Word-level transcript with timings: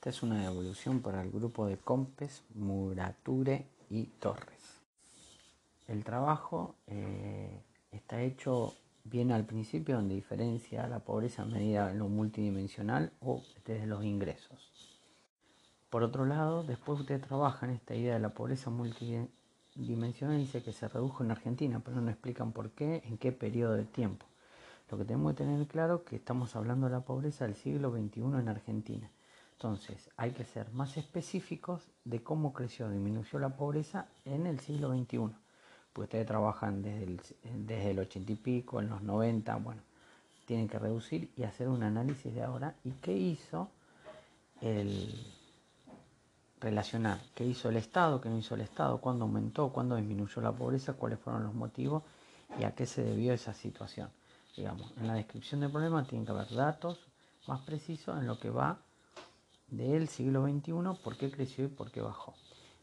Esta 0.00 0.08
es 0.08 0.22
una 0.22 0.40
devolución 0.40 1.02
para 1.02 1.20
el 1.20 1.30
grupo 1.30 1.66
de 1.66 1.76
Compes, 1.76 2.42
Murature 2.54 3.66
y 3.90 4.04
Torres. 4.04 4.80
El 5.88 6.04
trabajo 6.04 6.74
eh, 6.86 7.60
está 7.92 8.22
hecho 8.22 8.72
bien 9.04 9.30
al 9.30 9.44
principio, 9.44 9.96
donde 9.96 10.14
diferencia 10.14 10.86
la 10.86 11.00
pobreza 11.00 11.44
medida 11.44 11.90
en 11.90 11.98
lo 11.98 12.08
multidimensional 12.08 13.12
o 13.20 13.42
desde 13.66 13.86
los 13.86 14.02
ingresos. 14.02 14.72
Por 15.90 16.02
otro 16.02 16.24
lado, 16.24 16.62
después 16.62 17.00
usted 17.00 17.20
trabaja 17.20 17.66
en 17.66 17.72
esta 17.72 17.94
idea 17.94 18.14
de 18.14 18.20
la 18.20 18.32
pobreza 18.32 18.70
multidimensional 18.70 20.38
y 20.38 20.44
dice 20.44 20.62
que 20.62 20.72
se 20.72 20.88
redujo 20.88 21.24
en 21.24 21.32
Argentina, 21.32 21.82
pero 21.84 22.00
no 22.00 22.10
explican 22.10 22.52
por 22.52 22.70
qué, 22.70 23.02
en 23.04 23.18
qué 23.18 23.32
periodo 23.32 23.74
de 23.74 23.84
tiempo. 23.84 24.24
Lo 24.90 24.96
que 24.96 25.04
tenemos 25.04 25.34
que 25.34 25.44
tener 25.44 25.66
claro 25.66 25.96
es 25.96 26.02
que 26.08 26.16
estamos 26.16 26.56
hablando 26.56 26.86
de 26.86 26.92
la 26.92 27.00
pobreza 27.00 27.44
del 27.44 27.54
siglo 27.54 27.90
XXI 27.92 28.20
en 28.22 28.48
Argentina. 28.48 29.10
Entonces, 29.62 30.08
hay 30.16 30.30
que 30.30 30.46
ser 30.46 30.72
más 30.72 30.96
específicos 30.96 31.82
de 32.04 32.22
cómo 32.22 32.54
creció, 32.54 32.88
disminuyó 32.88 33.38
la 33.38 33.50
pobreza 33.50 34.06
en 34.24 34.46
el 34.46 34.58
siglo 34.58 34.88
XXI. 34.88 35.18
Pues 35.92 36.06
ustedes 36.06 36.26
trabajan 36.26 36.80
desde 36.80 37.04
el, 37.04 37.20
desde 37.66 37.90
el 37.90 37.98
80 37.98 38.32
y 38.32 38.36
pico, 38.36 38.80
en 38.80 38.88
los 38.88 39.02
90, 39.02 39.54
bueno, 39.56 39.82
tienen 40.46 40.66
que 40.66 40.78
reducir 40.78 41.30
y 41.36 41.42
hacer 41.42 41.68
un 41.68 41.82
análisis 41.82 42.34
de 42.34 42.42
ahora 42.42 42.74
y 42.84 42.92
qué 42.92 43.12
hizo 43.14 43.68
el 44.62 45.26
relacionar, 46.58 47.20
qué 47.34 47.44
hizo 47.44 47.68
el 47.68 47.76
Estado, 47.76 48.18
qué 48.18 48.30
no 48.30 48.38
hizo 48.38 48.54
el 48.54 48.62
Estado, 48.62 48.98
cuándo 48.98 49.26
aumentó, 49.26 49.68
cuándo 49.74 49.94
disminuyó 49.96 50.40
la 50.40 50.52
pobreza, 50.52 50.94
cuáles 50.94 51.18
fueron 51.18 51.44
los 51.44 51.52
motivos 51.52 52.02
y 52.58 52.64
a 52.64 52.74
qué 52.74 52.86
se 52.86 53.02
debió 53.02 53.34
esa 53.34 53.52
situación. 53.52 54.08
Digamos, 54.56 54.90
en 54.96 55.06
la 55.06 55.12
descripción 55.12 55.60
del 55.60 55.70
problema 55.70 56.02
tienen 56.04 56.24
que 56.24 56.32
haber 56.32 56.48
datos 56.48 56.98
más 57.46 57.60
precisos 57.60 58.18
en 58.18 58.26
lo 58.26 58.40
que 58.40 58.48
va 58.48 58.80
del 59.70 60.08
siglo 60.08 60.46
XXI, 60.46 60.72
por 61.02 61.16
qué 61.16 61.30
creció 61.30 61.64
y 61.64 61.68
por 61.68 61.90
qué 61.90 62.00
bajó. 62.00 62.34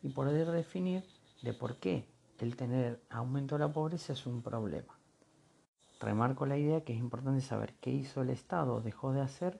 Y 0.01 0.09
poder 0.09 0.51
definir 0.51 1.03
de 1.41 1.53
por 1.53 1.77
qué 1.77 2.07
el 2.39 2.55
tener 2.55 3.01
aumento 3.09 3.55
de 3.55 3.59
la 3.59 3.73
pobreza 3.73 4.13
es 4.13 4.25
un 4.25 4.41
problema. 4.41 4.97
Remarco 5.99 6.45
la 6.45 6.57
idea 6.57 6.81
que 6.81 6.93
es 6.93 6.99
importante 6.99 7.41
saber 7.41 7.73
qué 7.81 7.89
hizo 7.89 8.21
el 8.21 8.29
Estado 8.29 8.75
o 8.75 8.81
dejó 8.81 9.11
de 9.11 9.21
hacer 9.21 9.59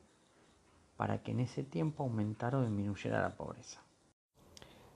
para 0.95 1.21
que 1.23 1.31
en 1.31 1.39
ese 1.39 1.63
tiempo 1.63 2.03
aumentara 2.03 2.59
o 2.59 2.61
disminuyera 2.61 3.21
la 3.21 3.35
pobreza. 3.35 3.81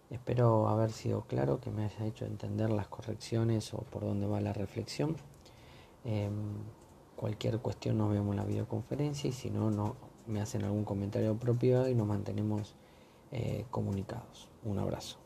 Espero 0.09 0.67
haber 0.67 0.91
sido 0.91 1.21
claro, 1.21 1.61
que 1.61 1.71
me 1.71 1.85
haya 1.85 2.05
hecho 2.05 2.25
entender 2.25 2.69
las 2.69 2.88
correcciones 2.88 3.73
o 3.73 3.77
por 3.77 4.03
dónde 4.03 4.27
va 4.27 4.41
la 4.41 4.51
reflexión. 4.51 5.16
Em, 6.03 6.57
cualquier 7.16 7.59
cuestión 7.59 7.97
nos 7.97 8.11
vemos 8.11 8.31
en 8.31 8.38
la 8.38 8.43
videoconferencia 8.43 9.29
y 9.29 9.33
si 9.33 9.49
no, 9.49 9.71
no 9.71 9.95
me 10.31 10.41
hacen 10.41 10.63
algún 10.63 10.83
comentario 10.85 11.37
propio 11.37 11.87
y 11.87 11.95
nos 11.95 12.07
mantenemos 12.07 12.75
eh, 13.31 13.65
comunicados. 13.69 14.49
Un 14.63 14.79
abrazo. 14.79 15.20